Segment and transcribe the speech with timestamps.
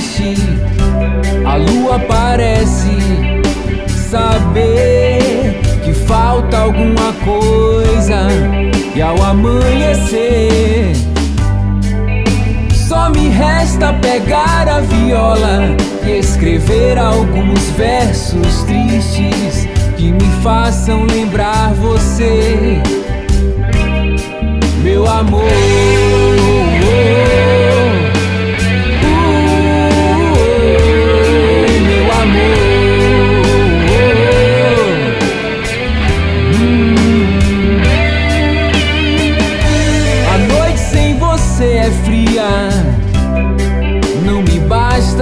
[0.00, 0.34] existe,
[1.44, 2.96] a lua parece
[4.08, 8.28] saber que falta alguma coisa.
[8.94, 10.92] E ao amanhecer,
[12.72, 21.72] só me resta pegar a viola e escrever alguns versos tristes que me façam lembrar
[21.74, 22.82] você,
[24.82, 25.79] meu amor.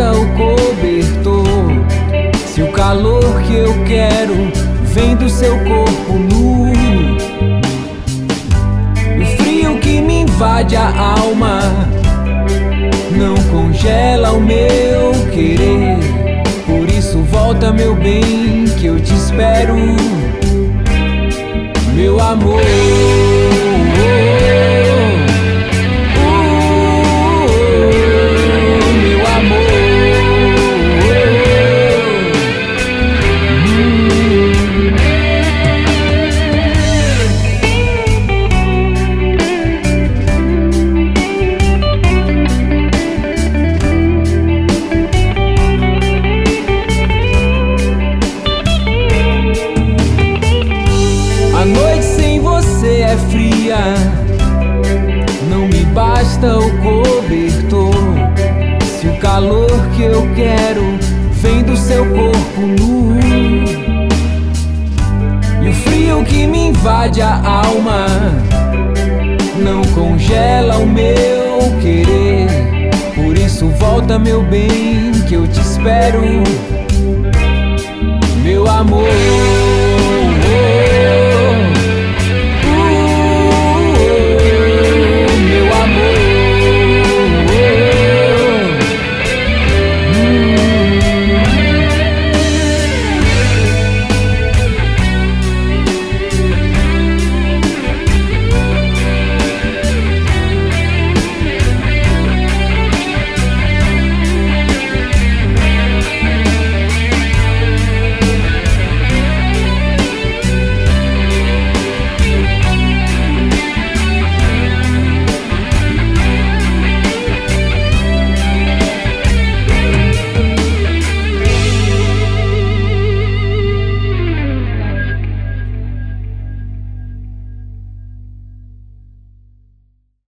[0.00, 1.46] O cobertor.
[2.46, 4.34] Se o calor que eu quero
[4.84, 6.72] vem do seu corpo nu,
[9.20, 10.88] o frio que me invade a
[11.20, 11.60] alma
[13.10, 15.98] não congela o meu querer.
[16.66, 19.74] Por isso, volta, meu bem, que eu te espero,
[21.94, 23.27] meu amor.
[53.68, 53.94] Fria.
[55.50, 57.94] Não me basta o cobertor.
[58.98, 60.98] Se o calor que eu quero
[61.32, 63.18] vem do seu corpo nu.
[65.62, 67.36] E o frio que me invade a
[67.66, 68.06] alma
[69.62, 72.48] não congela o meu querer.
[73.14, 76.22] Por isso volta, meu bem, que eu te espero.